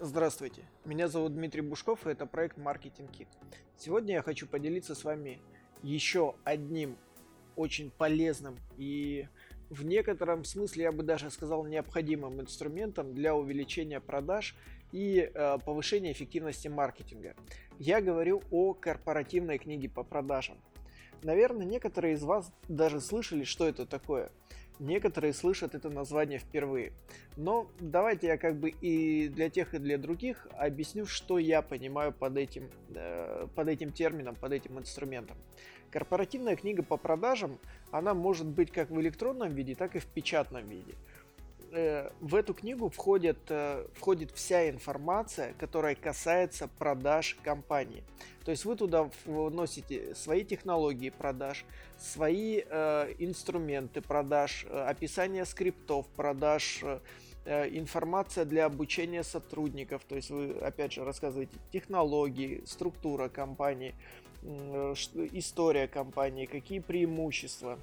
[0.00, 3.28] Здравствуйте, меня зовут Дмитрий Бушков и это проект Marketing Kit.
[3.78, 5.40] Сегодня я хочу поделиться с вами
[5.84, 6.96] еще одним
[7.54, 9.28] очень полезным и
[9.70, 14.56] в некотором смысле я бы даже сказал необходимым инструментом для увеличения продаж
[14.90, 17.36] и э, повышения эффективности маркетинга.
[17.78, 20.58] Я говорю о корпоративной книге по продажам.
[21.22, 24.32] Наверное, некоторые из вас даже слышали, что это такое.
[24.80, 26.92] Некоторые слышат это название впервые.
[27.36, 32.12] Но давайте я как бы и для тех, и для других объясню, что я понимаю
[32.12, 35.36] под этим, э, под этим термином, под этим инструментом.
[35.90, 37.60] Корпоративная книга по продажам,
[37.92, 40.94] она может быть как в электронном виде, так и в печатном виде.
[41.76, 48.04] Э, в эту книгу входит, э, входит вся информация, которая касается продаж компании.
[48.44, 51.64] То есть вы туда вносите свои технологии продаж,
[51.98, 56.84] свои э, инструменты продаж, э, описание скриптов продаж,
[57.44, 60.02] информация для обучения сотрудников.
[60.08, 63.94] То есть вы опять же рассказываете технологии, структура компании,
[65.32, 67.78] история компании, какие преимущества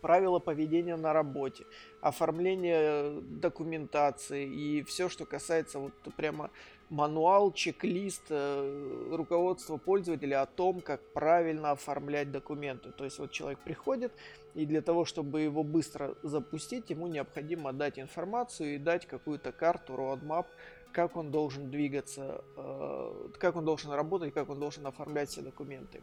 [0.00, 1.64] правила поведения на работе,
[2.00, 6.50] оформление документации и все, что касается вот прямо
[6.90, 12.92] мануал, чек-лист, э, руководство пользователя о том, как правильно оформлять документы.
[12.92, 14.12] То есть вот человек приходит,
[14.54, 19.94] и для того, чтобы его быстро запустить, ему необходимо дать информацию и дать какую-то карту,
[19.94, 20.46] roadmap,
[20.92, 26.00] как он должен двигаться, э, как он должен работать, как он должен оформлять все документы.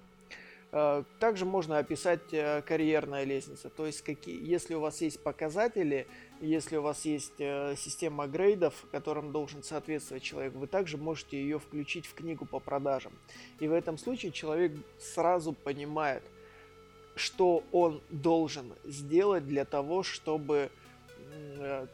[0.73, 6.07] Э, также можно описать э, карьерная лестница, то есть какие, если у вас есть показатели,
[6.39, 11.59] если у вас есть э, система грейдов, которым должен соответствовать человек, вы также можете ее
[11.59, 13.11] включить в книгу по продажам.
[13.59, 16.23] И в этом случае человек сразу понимает,
[17.15, 20.71] что он должен сделать для того, чтобы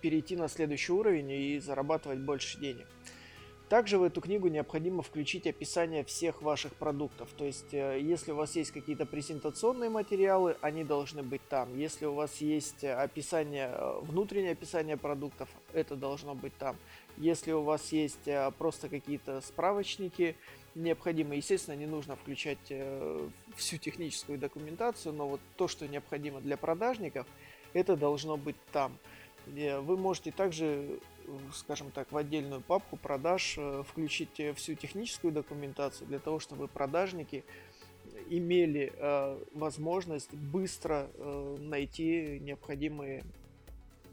[0.02, 2.88] перейти на следующий уровень и зарабатывать больше денег.
[3.70, 7.30] Также в эту книгу необходимо включить описание всех ваших продуктов.
[7.38, 11.78] То есть, э, если у вас есть какие-то презентационные материалы, они должны быть там.
[11.78, 16.78] Если у вас есть э, описание, э, внутреннее описание продуктов, это должно быть там.
[17.18, 20.38] Если у вас есть просто какие-то справочники,
[20.76, 22.72] необходимо, естественно, не нужно включать
[23.56, 27.26] всю техническую документацию, но вот то, что необходимо для продажников,
[27.74, 28.96] это должно быть там.
[29.48, 31.00] Вы можете также
[31.54, 36.68] скажем так, в отдельную папку продаж э, включить э, всю техническую документацию для того, чтобы
[36.68, 37.44] продажники
[38.30, 43.24] имели э, возможность быстро э, найти необходимые,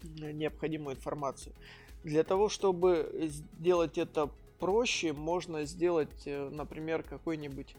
[0.02, 1.54] необходимую информацию.
[2.02, 7.74] Для того, чтобы сделать это проще, можно сделать, э, например, какой-нибудь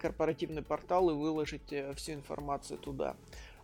[0.00, 3.16] корпоративный портал и выложить всю информацию туда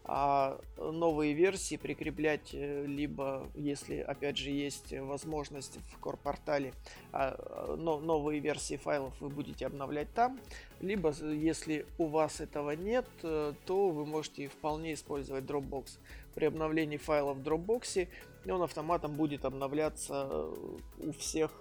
[0.05, 6.73] а новые версии прикреплять э, либо, если опять же есть возможность в корпортале,
[7.13, 10.41] а, но, новые версии файлов вы будете обновлять там,
[10.81, 15.99] либо если у вас этого нет, э, то вы можете вполне использовать Dropbox.
[16.35, 18.09] При обновлении файлов в Dropbox
[18.49, 20.55] он автоматом будет обновляться э,
[20.99, 21.53] у всех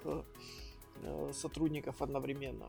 [1.32, 2.68] сотрудников одновременно.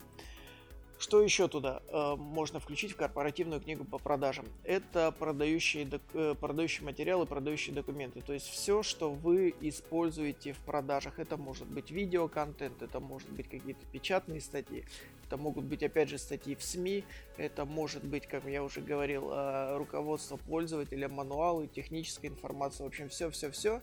[1.01, 4.45] Что еще туда э, можно включить в корпоративную книгу по продажам?
[4.65, 8.21] Это продающие, э, продающие материалы, продающие документы.
[8.21, 11.19] То есть все, что вы используете в продажах.
[11.19, 14.85] Это может быть видеоконтент, это может быть какие-то печатные статьи,
[15.25, 17.05] это могут быть опять же статьи в СМИ,
[17.39, 22.85] это может быть, как я уже говорил, э, руководство пользователя, мануалы, техническая информация.
[22.85, 23.81] В общем, все-все-все,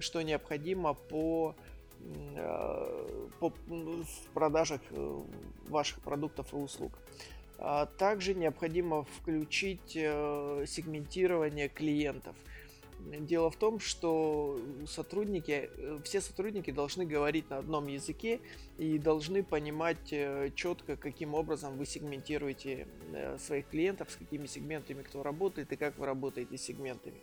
[0.00, 1.54] что необходимо по,
[3.40, 3.52] в
[4.34, 5.22] продажах э,
[5.68, 6.92] ваших продуктов и услуг.
[7.58, 12.36] А также необходимо включить э, сегментирование клиентов.
[12.98, 15.70] Дело в том, что сотрудники,
[16.02, 18.40] все сотрудники должны говорить на одном языке
[18.78, 20.12] и должны понимать
[20.54, 22.88] четко, каким образом вы сегментируете
[23.38, 27.20] своих клиентов, с какими сегментами кто работает и как вы работаете с сегментами.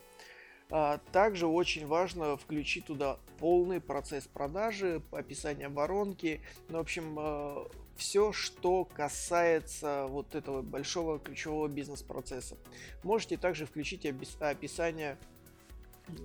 [0.75, 7.67] А, также очень важно включить туда полный процесс продажи, описание воронки, ну, в общем, а,
[7.95, 12.57] все, что касается вот этого большого ключевого бизнес-процесса.
[13.03, 14.07] Можете также включить
[14.39, 15.19] описание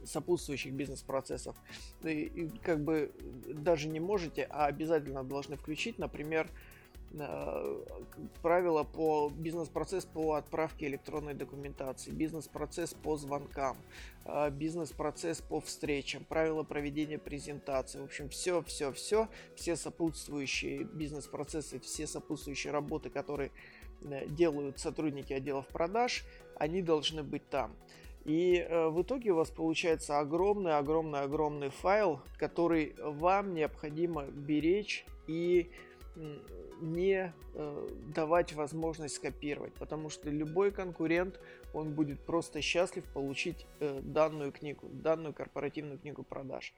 [0.07, 1.55] сопутствующих бизнес-процессов.
[2.03, 3.13] И, и как бы
[3.49, 6.78] даже не можете, а обязательно должны включить, например, Э,
[8.43, 13.77] правила по бизнес-процесс по отправке электронной документации, бизнес-процесс по звонкам,
[14.25, 18.01] э, бизнес-процесс по встречам, правила проведения презентации.
[18.01, 23.51] В общем, все, все, все, все сопутствующие бизнес-процессы, все сопутствующие работы, которые
[24.03, 26.25] э, делают сотрудники отделов продаж,
[26.57, 27.75] они должны быть там.
[28.25, 35.71] И э, в итоге у вас получается огромный-огромный-огромный файл, который вам необходимо беречь и
[36.81, 41.41] не э, давать возможность скопировать, потому что любой конкурент,
[41.75, 46.73] он будет просто счастлив получить э, данную книгу, данную корпоративную книгу продаж.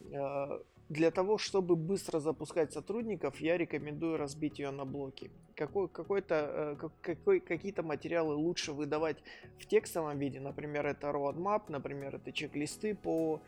[0.00, 5.30] Э, для того, чтобы быстро запускать сотрудников, я рекомендую разбить ее на блоки.
[5.56, 9.16] Какой, какой-то, э, какой, какие-то материалы лучше выдавать
[9.58, 13.40] в текстовом виде, например, это roadmap, например, это чек-листы по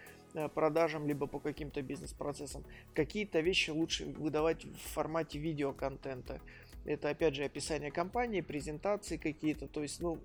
[0.55, 2.65] продажам, либо по каким-то бизнес-процессам.
[2.95, 6.41] Какие-то вещи лучше выдавать в формате видеоконтента.
[6.85, 9.69] Это, опять же, описание компании, презентации какие-то.
[9.69, 10.19] То есть, ну,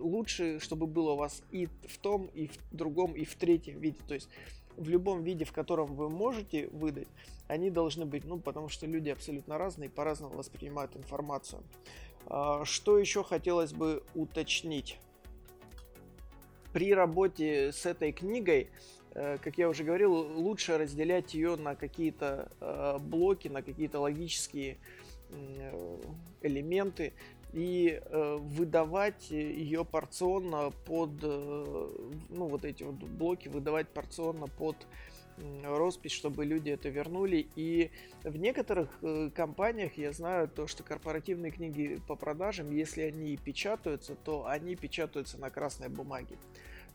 [0.00, 3.98] лучше, чтобы было у вас и в том, и в другом, и в третьем виде.
[4.08, 4.28] То есть,
[4.76, 7.08] в любом виде, в котором вы можете выдать,
[7.46, 11.62] они должны быть, ну, потому что люди абсолютно разные, по-разному воспринимают информацию.
[12.26, 14.98] А, что еще хотелось бы уточнить?
[16.72, 19.07] При работе с этой книгой, э,
[19.42, 24.78] как я уже говорил, лучше разделять ее на какие-то э, блоки, на какие-то логические
[25.30, 25.98] э,
[26.42, 27.12] элементы
[27.52, 31.88] и э, выдавать ее порционно под, э,
[32.28, 34.76] ну вот эти вот блоки выдавать порционно под
[35.38, 37.48] э, роспись, чтобы люди это вернули.
[37.56, 37.90] И
[38.24, 44.14] в некоторых э, компаниях я знаю то, что корпоративные книги по продажам, если они печатаются,
[44.14, 46.36] то они печатаются на красной бумаге.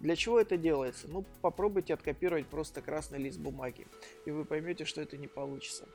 [0.04, 1.08] Для чего это делается?
[1.08, 3.88] Ну, попробуйте откопировать просто красный лист бумаги,
[4.26, 5.88] и вы поймете, что это не получится.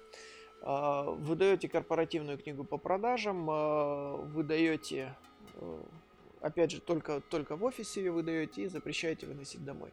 [0.62, 5.14] А, вы даете корпоративную книгу по продажам, а, вы даете,
[5.56, 5.82] э,
[6.40, 9.90] опять же, только, только в офисе ее выдаете и запрещаете выносить домой.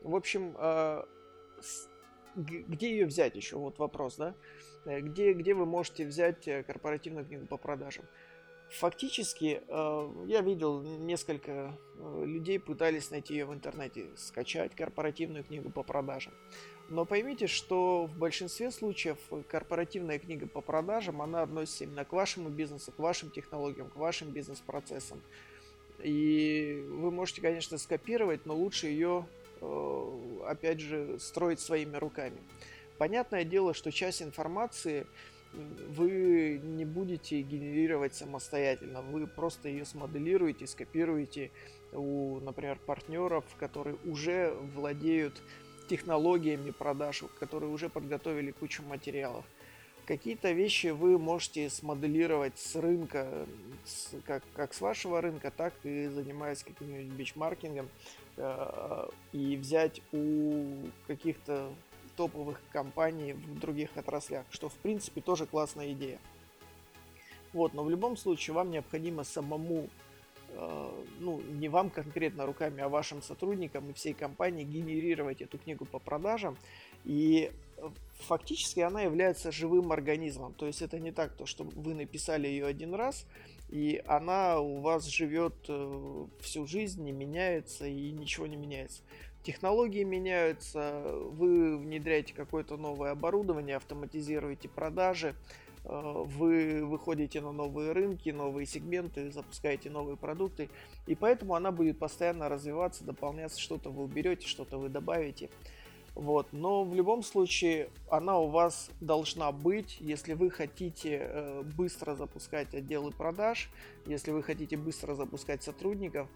[0.00, 1.06] В общем, а,
[2.34, 3.56] где ее взять еще?
[3.56, 4.34] Вот вопрос, да?
[4.86, 8.06] Э, где, где вы можете взять э, корпоративную книгу по продажам?
[8.78, 11.76] Фактически, я видел несколько
[12.24, 16.32] людей пытались найти ее в интернете, скачать корпоративную книгу по продажам.
[16.88, 19.18] Но поймите, что в большинстве случаев
[19.48, 24.30] корпоративная книга по продажам, она относится именно к вашему бизнесу, к вашим технологиям, к вашим
[24.30, 25.20] бизнес-процессам.
[26.02, 29.26] И вы можете, конечно, скопировать, но лучше ее,
[29.60, 32.38] э, опять же, строить своими руками.
[32.98, 35.06] Понятное дело, что часть информации
[35.52, 41.50] вы не будете генерировать самостоятельно, вы просто ее смоделируете, скопируете
[41.92, 45.42] у, например, партнеров, которые уже владеют
[45.88, 49.44] технологиями продаж, которые уже подготовили кучу материалов.
[50.06, 53.46] Какие-то вещи вы можете смоделировать с рынка,
[53.84, 57.88] с, как, как с вашего рынка, так и занимаясь каким-нибудь бичмаркингом
[58.36, 61.72] э, и взять у каких-то
[62.20, 66.18] топовых компаний в других отраслях, что в принципе тоже классная идея.
[67.54, 69.88] Вот, но в любом случае вам необходимо самому
[70.52, 70.90] Э,
[71.20, 75.98] ну, не вам конкретно руками, а вашим сотрудникам и всей компании генерировать эту книгу по
[75.98, 76.56] продажам.
[77.04, 77.88] И э,
[78.26, 80.52] фактически она является живым организмом.
[80.54, 83.26] То есть это не так, то, что вы написали ее один раз,
[83.70, 89.02] и она у вас живет э, всю жизнь, не меняется и ничего не меняется.
[89.42, 95.34] Технологии меняются, вы внедряете какое-то новое оборудование, автоматизируете продажи,
[95.84, 100.68] Э, вы выходите на новые рынки, новые сегменты, запускаете новые продукты,
[101.06, 105.50] и поэтому она будет постоянно развиваться, дополняться, что-то вы уберете, что-то вы добавите.
[106.20, 106.48] Вот.
[106.52, 112.74] Но в любом случае она у вас должна быть, если вы хотите э, быстро запускать
[112.74, 113.70] отделы продаж,
[114.04, 116.28] если вы хотите быстро запускать сотрудников,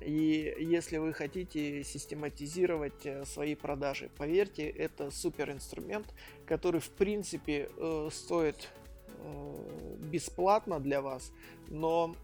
[0.00, 4.08] и если вы хотите систематизировать э, свои продажи.
[4.16, 6.06] Поверьте, это супер инструмент,
[6.46, 8.70] который в принципе э, стоит
[9.18, 11.32] э, бесплатно для вас,
[11.68, 12.16] но,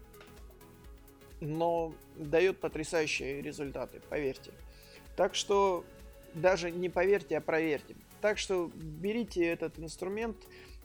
[1.39, 4.51] но дает потрясающие результаты, поверьте.
[5.15, 5.85] Так что
[6.35, 7.95] даже не поверьте, а проверьте.
[8.21, 10.37] Так что берите этот инструмент,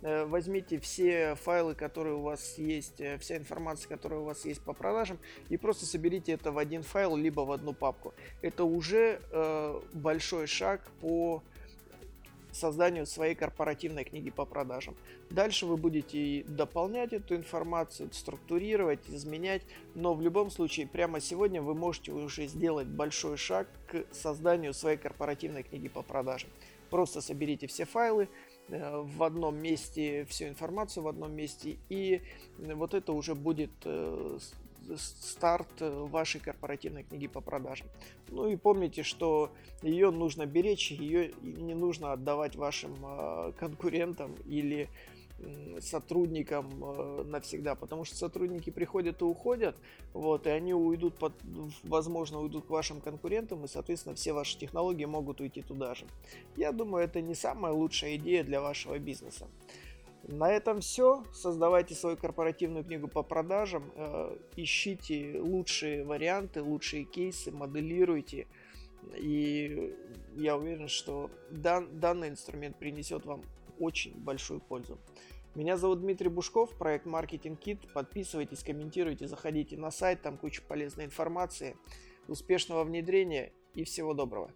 [0.03, 4.63] Э, возьмите все файлы, которые у вас есть, э, вся информация, которая у вас есть
[4.63, 5.19] по продажам,
[5.51, 8.15] и просто соберите это в один файл, либо в одну папку.
[8.41, 11.43] Это уже э, большой шаг по
[12.61, 14.95] созданию своей корпоративной книги по продажам.
[15.31, 19.63] Дальше вы будете дополнять эту информацию, структурировать, изменять,
[19.95, 24.97] но в любом случае прямо сегодня вы можете уже сделать большой шаг к созданию своей
[24.97, 26.51] корпоративной книги по продажам.
[26.91, 28.29] Просто соберите все файлы,
[28.71, 32.23] Э, в одном месте всю информацию в одном месте, и
[32.59, 34.39] вот это уже будет э,
[34.97, 37.89] старт вашей корпоративной книги по продажам.
[38.29, 44.89] Ну и помните, что ее нужно беречь, ее не нужно отдавать вашим э, конкурентам или
[45.81, 49.77] сотрудникам э, навсегда, потому что сотрудники приходят и уходят,
[50.13, 51.33] вот, и они уйдут, под,
[51.83, 56.05] возможно, уйдут к вашим конкурентам, и, соответственно, все ваши технологии могут уйти туда же.
[56.57, 59.47] Я думаю, это не самая лучшая идея для вашего бизнеса.
[60.31, 61.25] На этом все.
[61.33, 68.47] Создавайте свою корпоративную книгу по продажам, э, ищите лучшие варианты, лучшие кейсы, моделируйте.
[69.17, 69.93] И
[70.37, 73.43] я уверен, что дан, данный инструмент принесет вам
[73.81, 74.99] очень большую пользу.
[75.57, 77.93] Меня зовут Дмитрий Бушков, проект Marketing Kit.
[77.93, 81.77] Подписывайтесь, комментируйте, заходите на сайт, там куча полезной информации.
[82.29, 84.53] Успешного внедрения и всего доброго.